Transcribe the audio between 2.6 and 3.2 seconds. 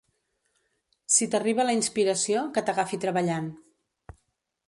t'agafi